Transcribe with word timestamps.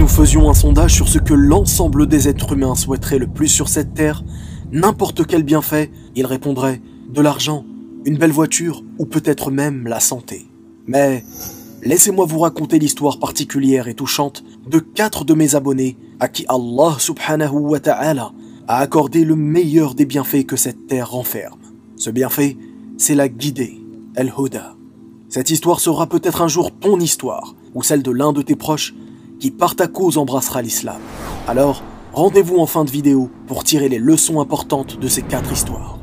nous 0.00 0.08
faisions 0.08 0.48
un 0.48 0.54
sondage 0.54 0.94
sur 0.94 1.08
ce 1.08 1.18
que 1.18 1.34
l'ensemble 1.34 2.06
des 2.06 2.26
êtres 2.26 2.54
humains 2.54 2.74
souhaiteraient 2.74 3.18
le 3.18 3.26
plus 3.26 3.48
sur 3.48 3.68
cette 3.68 3.92
terre, 3.92 4.24
n'importe 4.72 5.26
quel 5.26 5.42
bienfait, 5.42 5.90
ils 6.16 6.24
répondraient 6.24 6.80
de 7.12 7.20
l'argent, 7.20 7.66
une 8.06 8.16
belle 8.16 8.32
voiture 8.32 8.82
ou 8.98 9.04
peut-être 9.04 9.50
même 9.50 9.86
la 9.86 10.00
santé. 10.00 10.46
Mais 10.86 11.22
laissez-moi 11.82 12.24
vous 12.24 12.38
raconter 12.38 12.78
l'histoire 12.78 13.18
particulière 13.18 13.88
et 13.88 13.94
touchante 13.94 14.42
de 14.66 14.78
quatre 14.78 15.26
de 15.26 15.34
mes 15.34 15.54
abonnés 15.54 15.98
à 16.18 16.28
qui 16.28 16.46
Allah 16.48 16.96
subhanahu 16.98 17.58
wa 17.58 17.80
ta'ala 17.80 18.32
a 18.68 18.78
accordé 18.78 19.26
le 19.26 19.36
meilleur 19.36 19.94
des 19.94 20.06
bienfaits 20.06 20.46
que 20.46 20.56
cette 20.56 20.86
terre 20.86 21.10
renferme. 21.10 21.60
Ce 21.96 22.08
bienfait, 22.08 22.56
c'est 22.96 23.14
la 23.14 23.28
guidée, 23.28 23.78
El-Huda. 24.14 24.76
Cette 25.28 25.50
histoire 25.50 25.78
sera 25.78 26.06
peut-être 26.06 26.40
un 26.40 26.48
jour 26.48 26.70
ton 26.72 26.98
histoire, 26.98 27.54
ou 27.74 27.82
celle 27.82 28.02
de 28.02 28.10
l'un 28.10 28.32
de 28.32 28.40
tes 28.40 28.56
proches 28.56 28.94
qui 29.40 29.50
par 29.50 29.74
ta 29.74 29.88
cause 29.88 30.18
embrassera 30.18 30.62
l'islam. 30.62 31.00
Alors, 31.48 31.82
rendez-vous 32.12 32.58
en 32.58 32.66
fin 32.66 32.84
de 32.84 32.90
vidéo 32.90 33.30
pour 33.46 33.64
tirer 33.64 33.88
les 33.88 33.98
leçons 33.98 34.40
importantes 34.40 35.00
de 35.00 35.08
ces 35.08 35.22
quatre 35.22 35.50
histoires. 35.50 35.98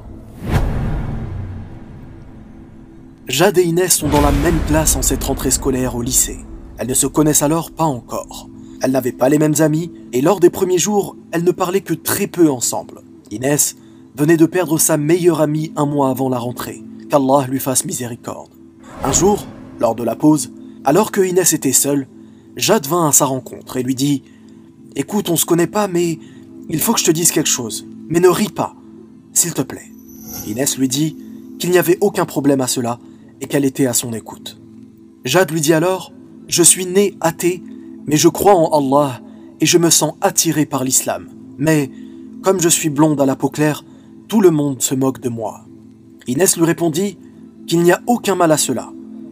Jade 3.27 3.57
et 3.57 3.63
Inès 3.63 3.93
sont 3.93 4.09
dans 4.09 4.21
la 4.21 4.31
même 4.31 4.59
classe 4.67 4.95
en 4.95 5.01
cette 5.01 5.23
rentrée 5.23 5.51
scolaire 5.51 5.95
au 5.95 6.01
lycée. 6.01 6.39
Elles 6.77 6.87
ne 6.87 6.93
se 6.93 7.07
connaissent 7.07 7.43
alors 7.43 7.71
pas 7.71 7.83
encore. 7.83 8.49
Elles 8.81 8.91
n'avaient 8.91 9.11
pas 9.11 9.29
les 9.29 9.39
mêmes 9.39 9.59
amis 9.59 9.91
et 10.13 10.21
lors 10.21 10.39
des 10.39 10.49
premiers 10.49 10.77
jours, 10.77 11.15
elles 11.31 11.43
ne 11.43 11.51
parlaient 11.51 11.81
que 11.81 11.93
très 11.93 12.27
peu 12.27 12.49
ensemble. 12.49 13.01
Inès 13.31 13.75
venait 14.15 14.37
de 14.37 14.45
perdre 14.45 14.79
sa 14.79 14.97
meilleure 14.97 15.41
amie 15.41 15.73
un 15.75 15.85
mois 15.85 16.09
avant 16.09 16.29
la 16.29 16.39
rentrée. 16.39 16.83
Qu'Allah 17.09 17.47
lui 17.47 17.59
fasse 17.59 17.85
miséricorde. 17.85 18.51
Un 19.03 19.11
jour, 19.11 19.45
lors 19.79 19.95
de 19.95 20.03
la 20.03 20.15
pause, 20.15 20.51
alors 20.85 21.11
que 21.11 21.21
Inès 21.21 21.53
était 21.53 21.73
seule, 21.73 22.07
Jade 22.57 22.87
vint 22.87 23.07
à 23.07 23.11
sa 23.11 23.25
rencontre 23.25 23.77
et 23.77 23.83
lui 23.83 23.93
dit 23.93 24.23
Écoute, 24.95 25.29
on 25.29 25.35
se 25.35 25.45
connaît 25.45 25.67
pas, 25.67 25.87
mais 25.87 26.17
il 26.69 26.79
faut 26.79 26.93
que 26.93 26.99
je 26.99 27.05
te 27.05 27.11
dise 27.11 27.31
quelque 27.31 27.49
chose. 27.49 27.85
Mais 28.09 28.19
ne 28.19 28.27
ris 28.27 28.49
pas, 28.49 28.75
s'il 29.31 29.53
te 29.53 29.61
plaît. 29.61 29.91
Inès 30.47 30.77
lui 30.77 30.87
dit 30.87 31.15
qu'il 31.59 31.69
n'y 31.69 31.77
avait 31.77 31.99
aucun 32.01 32.25
problème 32.25 32.61
à 32.61 32.67
cela 32.67 32.99
et 33.41 33.47
qu'elle 33.47 33.63
était 33.63 33.85
à 33.85 33.93
son 33.93 34.11
écoute. 34.11 34.59
Jade 35.23 35.51
lui 35.51 35.61
dit 35.61 35.73
alors 35.73 36.11
Je 36.47 36.63
suis 36.63 36.87
né 36.87 37.15
athée, 37.21 37.61
mais 38.07 38.17
je 38.17 38.27
crois 38.27 38.55
en 38.55 38.69
Allah 38.75 39.21
et 39.61 39.67
je 39.67 39.77
me 39.77 39.91
sens 39.91 40.13
attiré 40.21 40.65
par 40.65 40.83
l'islam. 40.83 41.27
Mais, 41.59 41.91
comme 42.41 42.59
je 42.59 42.69
suis 42.69 42.89
blonde 42.89 43.21
à 43.21 43.25
la 43.27 43.35
peau 43.35 43.49
claire, 43.49 43.85
tout 44.27 44.41
le 44.41 44.51
monde 44.51 44.81
se 44.81 44.95
moque 44.95 45.19
de 45.19 45.29
moi. 45.29 45.61
Inès 46.25 46.57
lui 46.57 46.65
répondit 46.65 47.19
qu'il 47.67 47.81
n'y 47.81 47.91
a 47.91 48.01
aucun 48.07 48.35
mal 48.35 48.51
à 48.51 48.57
cela, 48.57 48.91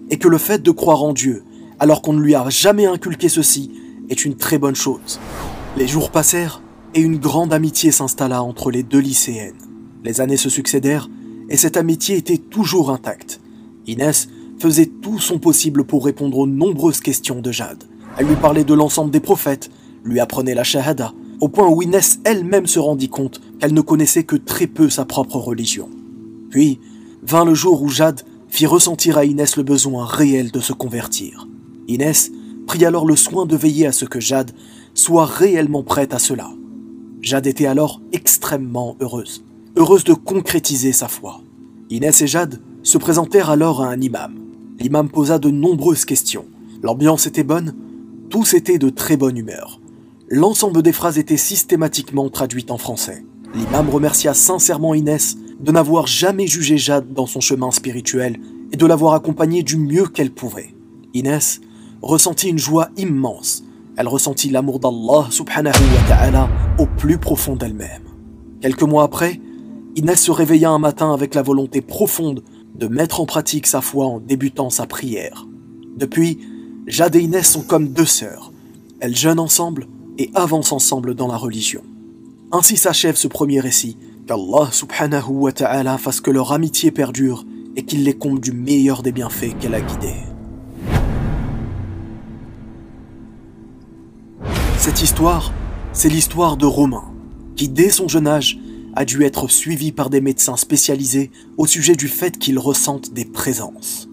et 0.09 0.17
que 0.17 0.27
le 0.27 0.37
fait 0.37 0.61
de 0.61 0.71
croire 0.71 1.03
en 1.03 1.13
Dieu, 1.13 1.43
alors 1.79 2.01
qu'on 2.01 2.13
ne 2.13 2.21
lui 2.21 2.35
a 2.35 2.49
jamais 2.49 2.85
inculqué 2.85 3.29
ceci, 3.29 3.71
est 4.09 4.25
une 4.25 4.35
très 4.35 4.57
bonne 4.57 4.75
chose. 4.75 5.19
Les 5.77 5.87
jours 5.87 6.11
passèrent, 6.11 6.61
et 6.93 7.01
une 7.01 7.17
grande 7.17 7.51
amitié 7.53 7.91
s'installa 7.91 8.41
entre 8.41 8.71
les 8.71 8.83
deux 8.83 8.99
lycéennes. 8.99 9.57
Les 10.03 10.21
années 10.21 10.37
se 10.37 10.49
succédèrent, 10.49 11.09
et 11.49 11.57
cette 11.57 11.77
amitié 11.77 12.15
était 12.15 12.37
toujours 12.37 12.89
intacte. 12.89 13.41
Inès 13.85 14.29
faisait 14.59 14.85
tout 14.85 15.19
son 15.19 15.37
possible 15.37 15.83
pour 15.83 16.05
répondre 16.05 16.37
aux 16.37 16.47
nombreuses 16.47 17.01
questions 17.01 17.41
de 17.41 17.51
Jade. 17.51 17.83
Elle 18.17 18.27
lui 18.27 18.35
parlait 18.35 18.63
de 18.63 18.73
l'ensemble 18.73 19.11
des 19.11 19.19
prophètes, 19.19 19.69
lui 20.03 20.19
apprenait 20.19 20.55
la 20.55 20.63
shahada, 20.63 21.13
au 21.41 21.49
point 21.49 21.67
où 21.67 21.81
Inès 21.81 22.19
elle-même 22.23 22.67
se 22.67 22.79
rendit 22.79 23.09
compte 23.09 23.41
qu'elle 23.59 23.73
ne 23.73 23.81
connaissait 23.81 24.23
que 24.23 24.37
très 24.37 24.67
peu 24.67 24.89
sa 24.89 25.03
propre 25.03 25.37
religion. 25.37 25.89
Puis 26.49 26.79
vint 27.23 27.43
le 27.43 27.53
jour 27.53 27.81
où 27.81 27.89
Jade 27.89 28.21
fit 28.47 28.65
ressentir 28.65 29.17
à 29.17 29.25
Inès 29.25 29.57
le 29.57 29.63
besoin 29.63 30.05
réel 30.05 30.51
de 30.51 30.61
se 30.61 30.71
convertir. 30.71 31.44
Inès 31.87 32.31
prit 32.67 32.85
alors 32.85 33.05
le 33.05 33.15
soin 33.15 33.45
de 33.45 33.55
veiller 33.55 33.87
à 33.87 33.91
ce 33.91 34.05
que 34.05 34.19
Jade 34.19 34.51
soit 34.93 35.25
réellement 35.25 35.83
prête 35.83 36.13
à 36.13 36.19
cela. 36.19 36.49
Jade 37.21 37.47
était 37.47 37.65
alors 37.65 38.01
extrêmement 38.11 38.95
heureuse, 38.99 39.43
heureuse 39.75 40.03
de 40.03 40.13
concrétiser 40.13 40.91
sa 40.91 41.07
foi. 41.07 41.41
Inès 41.89 42.21
et 42.21 42.27
Jade 42.27 42.61
se 42.83 42.97
présentèrent 42.97 43.49
alors 43.49 43.83
à 43.83 43.89
un 43.89 43.99
imam. 43.99 44.35
L'imam 44.79 45.09
posa 45.09 45.39
de 45.39 45.49
nombreuses 45.49 46.05
questions. 46.05 46.45
L'ambiance 46.83 47.27
était 47.27 47.43
bonne, 47.43 47.75
tous 48.29 48.53
étaient 48.53 48.77
de 48.77 48.89
très 48.89 49.17
bonne 49.17 49.37
humeur. 49.37 49.79
L'ensemble 50.29 50.81
des 50.81 50.91
phrases 50.91 51.17
étaient 51.17 51.37
systématiquement 51.37 52.29
traduites 52.29 52.71
en 52.71 52.77
français. 52.77 53.23
L'imam 53.53 53.89
remercia 53.89 54.33
sincèrement 54.33 54.93
Inès 54.93 55.37
de 55.59 55.71
n'avoir 55.71 56.07
jamais 56.07 56.47
jugé 56.47 56.77
Jade 56.77 57.13
dans 57.13 57.27
son 57.27 57.39
chemin 57.39 57.71
spirituel 57.71 58.39
et 58.71 58.77
de 58.77 58.85
l'avoir 58.85 59.13
accompagnée 59.13 59.63
du 59.63 59.77
mieux 59.77 60.07
qu'elle 60.07 60.31
pouvait. 60.31 60.73
Inès 61.13 61.61
ressentit 62.05 62.49
une 62.49 62.59
joie 62.59 62.89
immense. 62.97 63.63
Elle 63.97 64.07
ressentit 64.07 64.49
l'amour 64.49 64.79
d'Allah 64.79 65.27
subhanahu 65.31 65.73
wa 65.73 66.07
ta'ala 66.07 66.49
au 66.77 66.85
plus 66.85 67.17
profond 67.17 67.55
d'elle-même. 67.55 68.03
Quelques 68.61 68.83
mois 68.83 69.03
après, 69.03 69.39
Inès 69.95 70.21
se 70.21 70.31
réveilla 70.31 70.69
un 70.69 70.79
matin 70.79 71.13
avec 71.13 71.33
la 71.33 71.41
volonté 71.41 71.81
profonde 71.81 72.43
de 72.75 72.87
mettre 72.87 73.21
en 73.21 73.25
pratique 73.25 73.65
sa 73.65 73.81
foi 73.81 74.05
en 74.05 74.19
débutant 74.19 74.69
sa 74.69 74.85
prière. 74.85 75.47
Depuis, 75.97 76.39
Jade 76.85 77.15
et 77.15 77.21
Inès 77.21 77.49
sont 77.49 77.63
comme 77.63 77.87
deux 77.87 78.05
sœurs. 78.05 78.51
Elles 78.99 79.15
jeûnent 79.15 79.39
ensemble 79.39 79.87
et 80.17 80.29
avancent 80.35 80.73
ensemble 80.73 81.15
dans 81.15 81.27
la 81.27 81.37
religion. 81.37 81.81
Ainsi 82.51 82.77
s'achève 82.77 83.15
ce 83.15 83.27
premier 83.27 83.59
récit. 83.59 83.97
Qu'Allah 84.27 84.69
subhanahu 84.71 85.29
wa 85.29 85.51
ta'ala 85.51 85.97
fasse 85.97 86.21
que 86.21 86.31
leur 86.31 86.51
amitié 86.51 86.91
perdure 86.91 87.45
et 87.75 87.83
qu'il 87.83 88.03
les 88.03 88.17
comble 88.17 88.39
du 88.39 88.51
meilleur 88.51 89.01
des 89.01 89.11
bienfaits 89.11 89.57
qu'elle 89.59 89.75
a 89.75 89.81
guidés. 89.81 90.24
Cette 94.85 95.01
histoire, 95.01 95.51
c'est 95.93 96.09
l'histoire 96.09 96.57
de 96.57 96.67
Romain, 96.67 97.05
qui 97.55 97.69
dès 97.69 97.89
son 97.89 98.07
jeune 98.07 98.27
âge 98.27 98.59
a 98.95 99.03
dû 99.03 99.23
être 99.23 99.47
suivi 99.47 99.91
par 99.91 100.11
des 100.11 100.21
médecins 100.21 100.57
spécialisés 100.57 101.31
au 101.57 101.65
sujet 101.65 101.95
du 101.95 102.07
fait 102.07 102.37
qu'il 102.37 102.59
ressente 102.59 103.11
des 103.11 103.25
présences. 103.25 104.07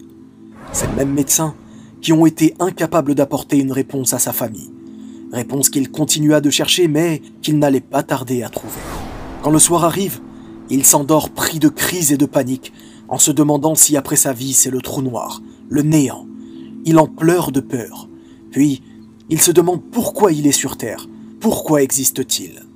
Ces 0.71 0.87
mêmes 0.87 1.13
médecins 1.13 1.53
qui 2.01 2.11
ont 2.11 2.25
été 2.25 2.55
incapables 2.59 3.13
d'apporter 3.13 3.59
une 3.59 3.71
réponse 3.71 4.15
à 4.15 4.19
sa 4.19 4.33
famille. 4.33 4.71
Réponse 5.31 5.69
qu'il 5.69 5.91
continua 5.91 6.41
de 6.41 6.49
chercher 6.49 6.87
mais 6.87 7.21
qu'il 7.43 7.59
n'allait 7.59 7.79
pas 7.79 8.01
tarder 8.01 8.41
à 8.41 8.49
trouver. 8.49 8.81
Quand 9.43 9.51
le 9.51 9.59
soir 9.59 9.83
arrive, 9.83 10.21
il 10.71 10.87
s'endort 10.87 11.29
pris 11.29 11.59
de 11.59 11.69
crise 11.69 12.11
et 12.11 12.17
de 12.17 12.25
panique 12.25 12.73
en 13.09 13.19
se 13.19 13.29
demandant 13.29 13.75
si 13.75 13.95
après 13.95 14.15
sa 14.15 14.33
vie 14.33 14.53
c'est 14.53 14.71
le 14.71 14.81
trou 14.81 15.03
noir, 15.03 15.43
le 15.69 15.83
néant. 15.83 16.25
Il 16.83 16.97
en 16.97 17.05
pleure 17.05 17.51
de 17.51 17.59
peur. 17.59 18.09
Puis, 18.49 18.81
il 19.33 19.41
se 19.41 19.49
demande 19.49 19.81
pourquoi 19.81 20.31
il 20.31 20.45
est 20.45 20.51
sur 20.51 20.77
Terre, 20.77 21.09
pourquoi 21.39 21.81
existe-t-il? 21.81 22.67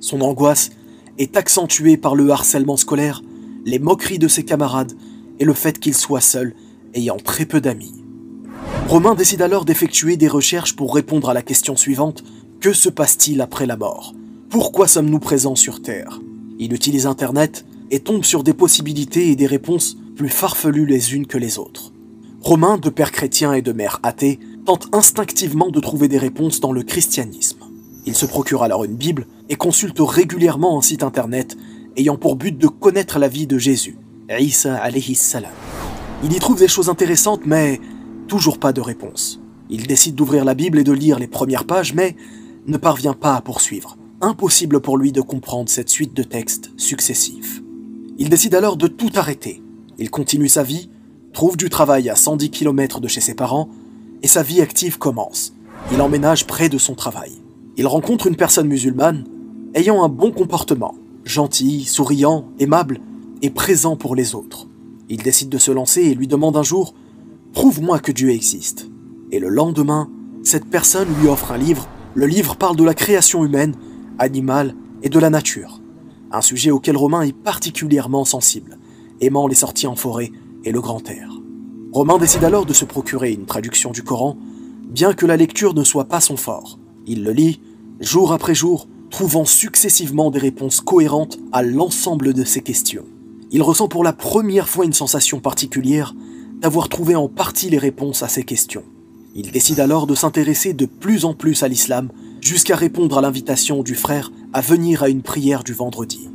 Son 0.00 0.22
angoisse 0.22 0.70
est 1.18 1.36
accentuée 1.36 1.96
par 1.96 2.16
le 2.16 2.30
harcèlement 2.30 2.76
scolaire, 2.76 3.22
les 3.64 3.78
moqueries 3.78 4.18
de 4.18 4.26
ses 4.26 4.44
camarades 4.44 4.94
et 5.38 5.44
le 5.44 5.54
fait 5.54 5.78
qu'il 5.78 5.94
soit 5.94 6.20
seul, 6.20 6.56
ayant 6.94 7.16
très 7.16 7.46
peu 7.46 7.60
d'amis. 7.60 8.02
Romain 8.88 9.14
décide 9.14 9.40
alors 9.40 9.64
d'effectuer 9.64 10.16
des 10.16 10.26
recherches 10.26 10.74
pour 10.74 10.96
répondre 10.96 11.30
à 11.30 11.32
la 11.32 11.42
question 11.42 11.76
suivante 11.76 12.24
que 12.58 12.72
se 12.72 12.88
passe-t-il 12.88 13.40
après 13.40 13.66
la 13.66 13.76
mort? 13.76 14.12
Pourquoi 14.48 14.88
sommes-nous 14.88 15.20
présents 15.20 15.54
sur 15.54 15.80
Terre? 15.80 16.20
Il 16.58 16.72
utilise 16.72 17.06
Internet 17.06 17.64
et 17.92 18.00
tombe 18.00 18.24
sur 18.24 18.42
des 18.42 18.52
possibilités 18.52 19.30
et 19.30 19.36
des 19.36 19.46
réponses 19.46 19.96
plus 20.16 20.28
farfelues 20.28 20.86
les 20.86 21.14
unes 21.14 21.28
que 21.28 21.38
les 21.38 21.60
autres. 21.60 21.92
Romain, 22.40 22.78
de 22.78 22.90
père 22.90 23.12
chrétien 23.12 23.52
et 23.52 23.62
de 23.62 23.72
mère 23.72 24.00
athée, 24.02 24.40
tente 24.64 24.88
instinctivement 24.92 25.70
de 25.70 25.80
trouver 25.80 26.08
des 26.08 26.18
réponses 26.18 26.60
dans 26.60 26.72
le 26.72 26.82
christianisme. 26.82 27.58
Il 28.06 28.14
se 28.14 28.26
procure 28.26 28.62
alors 28.62 28.84
une 28.84 28.96
Bible 28.96 29.26
et 29.48 29.56
consulte 29.56 29.98
régulièrement 30.00 30.78
un 30.78 30.82
site 30.82 31.02
internet 31.02 31.56
ayant 31.96 32.16
pour 32.16 32.36
but 32.36 32.56
de 32.56 32.66
connaître 32.66 33.18
la 33.18 33.28
vie 33.28 33.46
de 33.46 33.58
Jésus, 33.58 33.98
Isa 34.30 34.80
salam. 35.14 35.50
Il 36.22 36.32
y 36.32 36.38
trouve 36.38 36.58
des 36.58 36.68
choses 36.68 36.88
intéressantes, 36.88 37.42
mais 37.46 37.80
toujours 38.28 38.58
pas 38.58 38.72
de 38.72 38.80
réponse. 38.80 39.40
Il 39.70 39.86
décide 39.86 40.14
d'ouvrir 40.14 40.44
la 40.44 40.54
Bible 40.54 40.78
et 40.78 40.84
de 40.84 40.92
lire 40.92 41.18
les 41.18 41.26
premières 41.26 41.64
pages, 41.64 41.94
mais 41.94 42.16
ne 42.66 42.76
parvient 42.76 43.14
pas 43.14 43.36
à 43.36 43.40
poursuivre. 43.40 43.96
Impossible 44.20 44.80
pour 44.80 44.98
lui 44.98 45.12
de 45.12 45.20
comprendre 45.20 45.70
cette 45.70 45.88
suite 45.88 46.14
de 46.14 46.22
textes 46.22 46.70
successifs. 46.76 47.62
Il 48.18 48.28
décide 48.28 48.54
alors 48.54 48.76
de 48.76 48.86
tout 48.86 49.10
arrêter. 49.14 49.62
Il 49.98 50.10
continue 50.10 50.48
sa 50.48 50.62
vie, 50.62 50.90
trouve 51.32 51.56
du 51.56 51.70
travail 51.70 52.10
à 52.10 52.16
110 52.16 52.50
km 52.50 53.00
de 53.00 53.08
chez 53.08 53.20
ses 53.20 53.34
parents, 53.34 53.70
et 54.22 54.28
sa 54.28 54.42
vie 54.42 54.60
active 54.60 54.98
commence. 54.98 55.52
Il 55.92 56.00
emménage 56.00 56.46
près 56.46 56.68
de 56.68 56.78
son 56.78 56.94
travail. 56.94 57.32
Il 57.76 57.86
rencontre 57.86 58.26
une 58.26 58.36
personne 58.36 58.68
musulmane 58.68 59.24
ayant 59.74 60.02
un 60.04 60.08
bon 60.08 60.32
comportement, 60.32 60.94
gentil, 61.24 61.84
souriant, 61.84 62.44
aimable 62.58 63.00
et 63.42 63.50
présent 63.50 63.96
pour 63.96 64.14
les 64.14 64.34
autres. 64.34 64.66
Il 65.08 65.22
décide 65.22 65.48
de 65.48 65.58
se 65.58 65.70
lancer 65.70 66.02
et 66.02 66.14
lui 66.14 66.28
demande 66.28 66.56
un 66.56 66.62
jour 66.62 66.94
Prouve-moi 67.52 67.98
que 67.98 68.12
Dieu 68.12 68.30
existe. 68.30 68.88
Et 69.32 69.40
le 69.40 69.48
lendemain, 69.48 70.08
cette 70.42 70.66
personne 70.66 71.08
lui 71.20 71.28
offre 71.28 71.50
un 71.50 71.58
livre. 71.58 71.88
Le 72.14 72.26
livre 72.26 72.56
parle 72.56 72.76
de 72.76 72.84
la 72.84 72.94
création 72.94 73.44
humaine, 73.44 73.74
animale 74.18 74.74
et 75.02 75.08
de 75.08 75.18
la 75.18 75.30
nature. 75.30 75.80
Un 76.30 76.42
sujet 76.42 76.70
auquel 76.70 76.96
Romain 76.96 77.22
est 77.22 77.36
particulièrement 77.36 78.24
sensible, 78.24 78.78
aimant 79.20 79.48
les 79.48 79.56
sorties 79.56 79.88
en 79.88 79.96
forêt 79.96 80.30
et 80.64 80.70
le 80.70 80.80
grand 80.80 81.08
air. 81.10 81.39
Romain 81.92 82.18
décide 82.18 82.44
alors 82.44 82.66
de 82.66 82.72
se 82.72 82.84
procurer 82.84 83.32
une 83.32 83.46
traduction 83.46 83.90
du 83.90 84.04
Coran, 84.04 84.36
bien 84.88 85.12
que 85.12 85.26
la 85.26 85.36
lecture 85.36 85.74
ne 85.74 85.82
soit 85.82 86.04
pas 86.04 86.20
son 86.20 86.36
fort. 86.36 86.78
Il 87.06 87.24
le 87.24 87.32
lit, 87.32 87.60
jour 87.98 88.32
après 88.32 88.54
jour, 88.54 88.86
trouvant 89.10 89.44
successivement 89.44 90.30
des 90.30 90.38
réponses 90.38 90.80
cohérentes 90.80 91.40
à 91.50 91.62
l'ensemble 91.64 92.32
de 92.32 92.44
ses 92.44 92.60
questions. 92.60 93.06
Il 93.50 93.62
ressent 93.62 93.88
pour 93.88 94.04
la 94.04 94.12
première 94.12 94.68
fois 94.68 94.84
une 94.84 94.92
sensation 94.92 95.40
particulière 95.40 96.14
d'avoir 96.60 96.88
trouvé 96.88 97.16
en 97.16 97.28
partie 97.28 97.70
les 97.70 97.78
réponses 97.78 98.22
à 98.22 98.28
ses 98.28 98.44
questions. 98.44 98.84
Il 99.34 99.50
décide 99.50 99.80
alors 99.80 100.06
de 100.06 100.14
s'intéresser 100.14 100.74
de 100.74 100.86
plus 100.86 101.24
en 101.24 101.34
plus 101.34 101.64
à 101.64 101.68
l'islam 101.68 102.10
jusqu'à 102.40 102.76
répondre 102.76 103.18
à 103.18 103.20
l'invitation 103.20 103.82
du 103.82 103.96
frère 103.96 104.30
à 104.52 104.60
venir 104.60 105.02
à 105.02 105.08
une 105.08 105.22
prière 105.22 105.64
du 105.64 105.72
vendredi. 105.72 106.28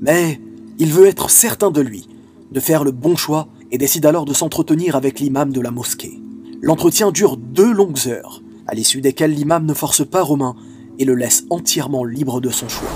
Mais 0.00 0.40
il 0.80 0.92
veut 0.92 1.06
être 1.06 1.30
certain 1.30 1.70
de 1.70 1.80
lui, 1.80 2.08
de 2.50 2.58
faire 2.58 2.82
le 2.82 2.90
bon 2.90 3.14
choix 3.14 3.46
et 3.70 3.78
décide 3.78 4.06
alors 4.06 4.24
de 4.24 4.32
s'entretenir 4.32 4.96
avec 4.96 5.20
l'imam 5.20 5.52
de 5.52 5.60
la 5.60 5.70
mosquée. 5.70 6.18
L'entretien 6.60 7.10
dure 7.10 7.36
deux 7.36 7.72
longues 7.72 8.08
heures, 8.08 8.42
à 8.66 8.74
l'issue 8.74 9.00
desquelles 9.00 9.32
l'imam 9.32 9.64
ne 9.64 9.74
force 9.74 10.06
pas 10.06 10.22
Romain 10.22 10.56
et 10.98 11.04
le 11.04 11.14
laisse 11.14 11.44
entièrement 11.50 12.04
libre 12.04 12.40
de 12.40 12.50
son 12.50 12.68
choix. 12.68 12.88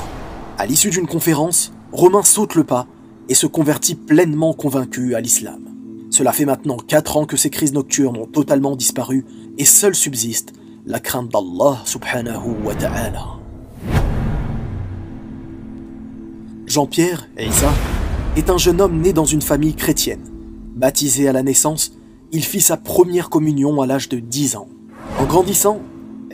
À 0.58 0.66
l'issue 0.66 0.90
d'une 0.90 1.06
conférence, 1.06 1.72
Romain 1.92 2.22
saute 2.22 2.54
le 2.54 2.64
pas 2.64 2.86
et 3.28 3.34
se 3.34 3.46
convertit 3.46 3.94
pleinement 3.94 4.52
convaincu 4.52 5.14
à 5.14 5.20
l'islam. 5.20 5.68
Cela 6.10 6.32
fait 6.32 6.44
maintenant 6.44 6.76
quatre 6.76 7.16
ans 7.16 7.24
que 7.24 7.36
ces 7.36 7.50
crises 7.50 7.72
nocturnes 7.72 8.18
ont 8.18 8.26
totalement 8.26 8.76
disparu 8.76 9.24
et 9.58 9.64
seul 9.64 9.94
subsiste 9.94 10.52
la 10.84 11.00
crainte 11.00 11.30
d'Allah 11.30 11.78
subhanahu 11.84 12.64
wa 12.64 12.74
ta'ala. 12.74 13.26
Jean-Pierre, 16.66 17.28
Isa, 17.38 17.70
est 18.36 18.50
un 18.50 18.58
jeune 18.58 18.80
homme 18.80 19.00
né 19.00 19.12
dans 19.12 19.24
une 19.24 19.42
famille 19.42 19.74
chrétienne. 19.74 20.31
Baptisé 20.74 21.28
à 21.28 21.32
la 21.32 21.42
naissance, 21.42 21.92
il 22.32 22.42
fit 22.42 22.62
sa 22.62 22.78
première 22.78 23.28
communion 23.28 23.82
à 23.82 23.86
l'âge 23.86 24.08
de 24.08 24.18
10 24.18 24.56
ans. 24.56 24.68
En 25.18 25.26
grandissant, 25.26 25.80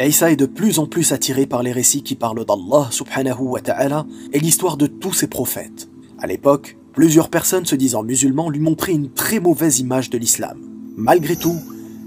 Isa 0.00 0.30
est 0.30 0.36
de 0.36 0.46
plus 0.46 0.78
en 0.78 0.86
plus 0.86 1.10
attiré 1.10 1.46
par 1.46 1.64
les 1.64 1.72
récits 1.72 2.04
qui 2.04 2.14
parlent 2.14 2.44
d'Allah 2.44 2.88
subhanahu 2.90 3.40
wa 3.40 3.60
ta'ala 3.60 4.06
et 4.32 4.38
l'histoire 4.38 4.76
de 4.76 4.86
tous 4.86 5.12
ses 5.12 5.26
prophètes. 5.26 5.88
À 6.20 6.28
l'époque, 6.28 6.76
plusieurs 6.92 7.30
personnes 7.30 7.66
se 7.66 7.74
disant 7.74 8.04
musulmans 8.04 8.48
lui 8.48 8.60
montraient 8.60 8.92
une 8.92 9.10
très 9.10 9.40
mauvaise 9.40 9.80
image 9.80 10.08
de 10.08 10.18
l'islam. 10.18 10.58
Malgré 10.96 11.34
tout, 11.34 11.56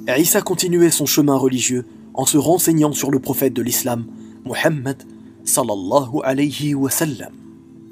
Isa 0.07 0.41
continuait 0.41 0.89
son 0.89 1.05
chemin 1.05 1.35
religieux 1.35 1.85
en 2.13 2.25
se 2.25 2.37
renseignant 2.37 2.93
sur 2.93 3.11
le 3.11 3.19
prophète 3.19 3.53
de 3.53 3.61
l'islam, 3.61 4.05
Muhammad 4.45 5.03
sallallahu 5.43 6.21
alayhi 6.23 6.75
wa. 6.75 6.89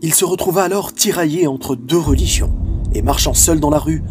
Il 0.02 0.14
se 0.14 0.24
retrouva 0.24 0.64
alors 0.64 0.94
tiraillé 0.94 1.46
entre 1.46 1.76
deux 1.76 1.98
religions, 1.98 2.52
et 2.94 3.02
marchant 3.02 3.34
seul 3.34 3.60
dans 3.60 3.70
la 3.70 3.80
rue, 3.80 4.02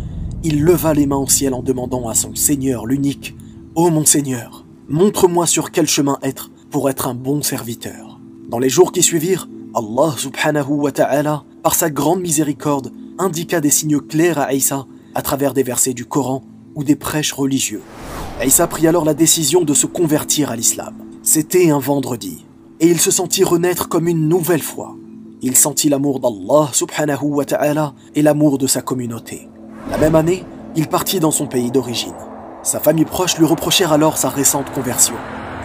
il 0.45 0.63
leva 0.63 0.95
les 0.95 1.07
mains 1.07 1.17
au 1.17 1.29
ciel 1.29 1.55
en 1.55 1.63
demandant 1.63 2.09
à 2.09 2.15
son 2.15 2.35
Seigneur 2.35 2.87
l'unique 2.87 3.35
Ô 3.75 3.91
mon 3.91 4.05
Seigneur, 4.05 4.65
montre-moi 4.89 5.47
sur 5.47 5.71
quel 5.71 5.89
chemin 5.89 6.19
être 6.23 6.51
pour 6.71 6.89
être 6.91 7.09
un 7.09 7.15
bon 7.15 7.43
serviteur. 7.43 8.21
Dans 8.49 8.59
les 8.59 8.69
jours 8.69 8.93
qui 8.93 9.03
suivirent, 9.03 9.49
Allah 9.75 10.15
subhanahu 10.17 10.71
wa 10.71 10.93
ta'ala, 10.93 11.45
par 11.63 11.75
sa 11.75 11.91
grande 11.91 12.21
miséricorde, 12.21 12.93
indiqua 13.19 13.61
des 13.61 13.71
signes 13.71 14.01
clairs 14.01 14.39
à 14.39 14.45
Aïssa 14.45 14.87
à 15.15 15.23
travers 15.23 15.55
des 15.55 15.63
versets 15.63 15.93
du 15.93 16.07
Coran 16.07 16.43
ou 16.75 16.85
des 16.85 16.97
prêches 16.97 17.33
religieux. 17.33 17.83
Aïssa 18.41 18.67
prit 18.67 18.87
alors 18.87 19.05
la 19.05 19.15
décision 19.15 19.63
de 19.63 19.75
se 19.75 19.87
convertir 19.87 20.51
à 20.51 20.57
l'islam. 20.57 20.95
C'était 21.23 21.71
un 21.71 21.79
vendredi, 21.79 22.47
et 22.81 22.89
il 22.89 23.01
se 23.01 23.11
sentit 23.11 23.45
renaître 23.45 23.89
comme 23.89 24.09
une 24.09 24.29
nouvelle 24.29 24.63
fois. 24.63 24.97
Il 25.43 25.57
sentit 25.57 25.89
l'amour 25.89 26.21
d'Allah 26.21 26.71
subhanahu 26.73 27.25
wa 27.25 27.45
ta'ala 27.45 27.95
et 28.15 28.23
l'amour 28.23 28.59
de 28.59 28.67
sa 28.67 28.83
communauté. 28.83 29.49
La 29.91 29.97
même 29.97 30.15
année, 30.15 30.45
il 30.77 30.87
partit 30.87 31.19
dans 31.19 31.31
son 31.31 31.47
pays 31.47 31.71
d'origine. 31.71 32.15
Sa 32.63 32.79
famille 32.79 33.07
proche 33.07 33.39
lui 33.39 33.47
reprochèrent 33.47 33.93
alors 33.93 34.19
sa 34.19 34.29
récente 34.29 34.71
conversion, 34.73 35.15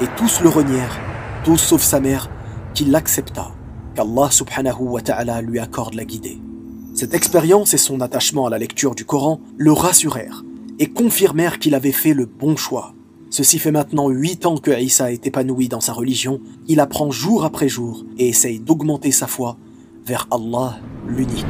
et 0.01 0.07
tous 0.15 0.41
le 0.41 0.49
renièrent, 0.49 0.97
tous 1.43 1.57
sauf 1.57 1.81
sa 1.81 1.99
mère, 1.99 2.29
qui 2.73 2.85
l'accepta, 2.85 3.51
qu'Allah 3.95 4.29
subhanahu 4.31 4.81
wa 4.81 5.01
ta'ala 5.01 5.41
lui 5.41 5.59
accorde 5.59 5.93
la 5.95 6.05
guidée. 6.05 6.39
Cette 6.95 7.13
expérience 7.13 7.73
et 7.73 7.77
son 7.77 7.99
attachement 7.99 8.45
à 8.45 8.49
la 8.49 8.59
lecture 8.59 8.95
du 8.95 9.03
Coran 9.03 9.41
le 9.57 9.73
rassurèrent 9.73 10.43
et 10.79 10.87
confirmèrent 10.87 11.59
qu'il 11.59 11.75
avait 11.75 11.91
fait 11.91 12.13
le 12.13 12.25
bon 12.25 12.55
choix. 12.55 12.93
Ceci 13.29 13.59
fait 13.59 13.71
maintenant 13.71 14.09
huit 14.09 14.45
ans 14.45 14.57
que 14.57 14.71
Aïssa 14.71 15.11
est 15.11 15.27
épanoui 15.27 15.67
dans 15.67 15.81
sa 15.81 15.91
religion, 15.91 16.39
il 16.67 16.79
apprend 16.79 17.11
jour 17.11 17.43
après 17.43 17.67
jour 17.67 18.05
et 18.17 18.29
essaye 18.29 18.59
d'augmenter 18.59 19.11
sa 19.11 19.27
foi 19.27 19.57
vers 20.05 20.27
Allah 20.31 20.77
l'unique. 21.07 21.43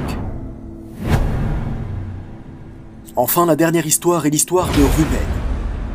Enfin, 3.16 3.46
la 3.46 3.56
dernière 3.56 3.86
histoire 3.86 4.26
est 4.26 4.32
l'histoire 4.32 4.68
de 4.70 4.82
Ruben, 4.82 5.28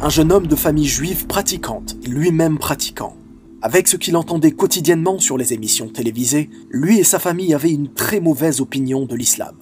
un 0.00 0.08
jeune 0.08 0.30
homme 0.30 0.46
de 0.46 0.54
famille 0.54 0.86
juive 0.86 1.26
pratiquante, 1.26 1.96
lui-même 2.06 2.58
pratiquant. 2.58 3.16
Avec 3.60 3.88
ce 3.88 3.96
qu'il 3.96 4.16
entendait 4.16 4.52
quotidiennement 4.52 5.18
sur 5.18 5.36
les 5.36 5.52
émissions 5.52 5.88
télévisées, 5.88 6.48
lui 6.70 7.00
et 7.00 7.04
sa 7.04 7.18
famille 7.18 7.54
avaient 7.54 7.72
une 7.72 7.92
très 7.92 8.20
mauvaise 8.20 8.60
opinion 8.60 9.04
de 9.04 9.16
l'islam. 9.16 9.56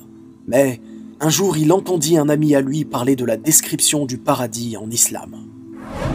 Mais 0.47 0.83
un 1.19 1.31
jour, 1.31 1.57
il 1.57 1.73
entendit 1.73 2.19
un 2.19 2.29
ami 2.29 2.55
à 2.55 2.61
lui 2.61 2.85
parler 2.85 3.17
de 3.17 3.25
la 3.25 3.39
description 3.39 4.05
du 4.05 4.19
paradis 4.19 4.77
en 4.77 4.91
islam. 4.91 5.35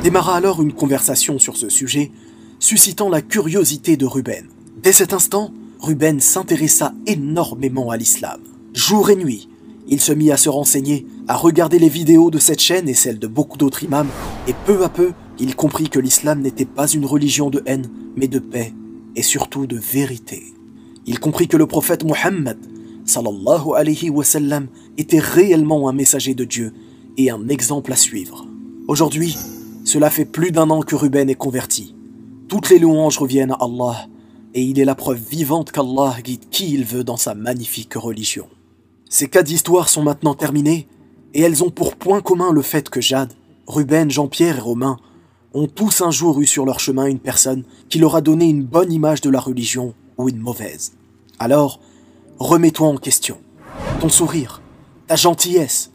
Démarra 0.04 0.36
alors 0.36 0.62
une 0.62 0.74
conversation 0.74 1.40
sur 1.40 1.58
ce 1.58 1.70
sujet, 1.70 2.12
suscitant 2.60 3.10
la 3.10 3.24
curiosité 3.24 3.98
de 3.98 4.06
Ruben. 4.06 4.46
Dès 4.84 4.92
cet 4.92 5.12
instant, 5.12 5.52
Ruben 5.80 6.20
s'intéressa 6.20 6.94
énormément 7.08 7.90
à 7.90 7.98
l'islam. 7.98 8.42
Jour 8.76 9.10
et 9.10 9.16
nuit, 9.16 9.50
il 9.92 10.00
se 10.00 10.14
mit 10.14 10.32
à 10.32 10.38
se 10.38 10.48
renseigner, 10.48 11.06
à 11.28 11.36
regarder 11.36 11.78
les 11.78 11.90
vidéos 11.90 12.32
de 12.32 12.40
cette 12.40 12.62
chaîne 12.62 12.88
et 12.88 12.94
celles 12.94 13.20
de 13.20 13.28
beaucoup 13.28 13.58
d'autres 13.58 13.84
imams, 13.84 14.08
et 14.48 14.54
peu 14.66 14.86
à 14.86 14.90
peu, 14.90 15.12
il 15.38 15.54
comprit 15.54 15.90
que 15.90 16.00
l'islam 16.00 16.42
n'était 16.42 16.66
pas 16.66 16.88
une 16.88 17.06
religion 17.06 17.50
de 17.50 17.62
haine, 17.66 17.90
mais 18.16 18.30
de 18.30 18.40
paix, 18.40 18.74
et 19.18 19.22
surtout 19.22 19.68
de 19.68 19.78
vérité. 19.78 20.44
Il 21.06 21.20
comprit 21.20 21.50
que 21.50 21.58
le 21.58 21.68
prophète 21.68 22.06
Mohammed, 22.06 22.58
sallallahu 23.04 23.74
alayhi 23.76 24.10
wa 24.10 24.24
sallam, 24.24 24.68
était 24.98 25.20
réellement 25.20 25.90
un 25.90 25.94
messager 25.94 26.36
de 26.36 26.46
Dieu 26.46 26.74
et 27.18 27.30
un 27.30 27.50
exemple 27.50 27.92
à 27.92 27.98
suivre. 27.98 28.48
Aujourd'hui, 28.88 29.36
cela 29.84 30.10
fait 30.10 30.26
plus 30.26 30.52
d'un 30.52 30.70
an 30.70 30.84
que 30.84 30.96
Ruben 30.96 31.30
est 31.30 31.36
converti. 31.36 31.96
Toutes 32.48 32.70
les 32.70 32.80
louanges 32.80 33.18
reviennent 33.18 33.52
à 33.52 33.58
Allah, 33.60 34.08
et 34.54 34.62
il 34.62 34.80
est 34.80 34.86
la 34.86 34.96
preuve 34.96 35.20
vivante 35.30 35.74
qu'Allah 35.74 36.16
guide 36.24 36.48
qui 36.50 36.74
il 36.74 36.86
veut 36.86 37.04
dans 37.04 37.18
sa 37.18 37.36
magnifique 37.36 37.96
religion. 37.96 38.48
Ces 39.14 39.28
quatre 39.28 39.52
histoires 39.52 39.90
sont 39.90 40.04
maintenant 40.04 40.36
terminées, 40.36 40.88
et 41.34 41.42
elles 41.42 41.66
ont 41.66 41.70
pour 41.70 41.98
point 41.98 42.22
commun 42.22 42.54
le 42.54 42.62
fait 42.62 42.90
que 42.90 43.02
Jade, 43.02 43.34
Ruben, 43.68 44.10
Jean-Pierre 44.10 44.60
et 44.60 44.62
Romain 44.62 44.98
ont 45.54 45.68
tous 45.68 46.00
un 46.00 46.12
jour 46.12 46.40
eu 46.40 46.46
sur 46.46 46.66
leur 46.66 46.80
chemin 46.80 47.08
une 47.08 47.20
personne 47.20 47.66
qui 47.90 48.00
leur 48.00 48.16
a 48.16 48.22
donné 48.22 48.46
une 48.46 48.64
bonne 48.64 48.90
image 48.90 49.20
de 49.20 49.30
la 49.30 49.42
religion 49.42 49.94
ou 50.18 50.30
une 50.30 50.40
mauvaise. 50.40 50.94
Alors, 51.40 51.82
remets-toi 52.40 52.88
en 52.88 52.96
question. 52.96 53.38
Ton 54.00 54.08
sourire, 54.08 54.62
ta 55.08 55.18
gentillesse, 55.18 55.92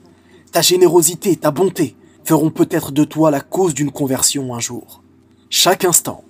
ta 0.53 0.61
générosité, 0.61 1.37
ta 1.37 1.51
bonté 1.51 1.97
feront 2.23 2.51
peut-être 2.51 2.93
de 2.93 3.05
toi 3.05 3.31
la 3.31 3.41
cause 3.41 3.73
d'une 3.73 3.93
conversion 3.93 4.55
un 4.55 4.61
jour. 4.61 5.03
Chaque 5.49 5.87
instant, 5.87 6.23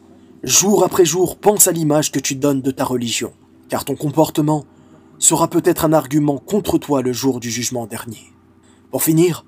jour 0.44 0.84
après 0.84 1.04
jour, 1.04 1.36
pense 1.36 1.66
à 1.66 1.72
l'image 1.72 2.12
que 2.12 2.20
tu 2.20 2.36
donnes 2.36 2.62
de 2.62 2.70
ta 2.70 2.84
religion, 2.84 3.32
car 3.68 3.84
ton 3.84 3.96
comportement 3.96 4.66
sera 5.18 5.48
peut-être 5.48 5.84
un 5.84 5.92
argument 5.92 6.38
contre 6.38 6.78
toi 6.78 7.02
le 7.02 7.12
jour 7.12 7.40
du 7.40 7.50
jugement 7.50 7.86
dernier. 7.86 8.32
Pour 8.90 9.02
finir, 9.02 9.44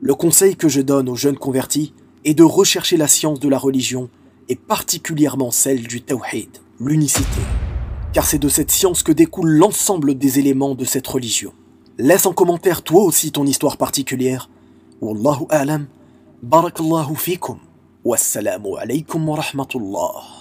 le 0.00 0.14
conseil 0.14 0.56
que 0.56 0.68
je 0.68 0.80
donne 0.80 1.08
aux 1.08 1.16
jeunes 1.16 1.38
convertis 1.38 1.92
est 2.24 2.34
de 2.34 2.42
rechercher 2.42 2.96
la 2.96 3.08
science 3.08 3.40
de 3.40 3.48
la 3.48 3.58
religion 3.58 4.08
et 4.48 4.56
particulièrement 4.56 5.50
celle 5.50 5.86
du 5.86 6.02
tawhid, 6.02 6.48
l'unicité. 6.80 7.40
Car 8.12 8.26
c'est 8.26 8.38
de 8.38 8.48
cette 8.48 8.70
science 8.70 9.02
que 9.02 9.12
découle 9.12 9.50
l'ensemble 9.50 10.16
des 10.16 10.38
éléments 10.38 10.74
de 10.74 10.84
cette 10.84 11.06
religion. 11.06 11.52
Laisse 11.98 12.26
en 12.26 12.32
commentaire 12.32 12.82
toi 12.82 13.02
aussi 13.02 13.30
ton 13.30 13.46
histoire 13.46 13.76
particulière. 13.76 14.48
Wallahu 15.00 15.44
alam. 15.50 15.86
Barakallahu 16.42 17.14
fikum. 17.14 17.58
Wassalamu 18.04 18.76
alaykum 18.78 19.28
wa 19.28 19.36
rahmatullah. 19.36 20.39